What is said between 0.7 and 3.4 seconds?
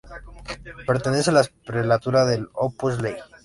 Pertenece a la prelatura del Opus Dei.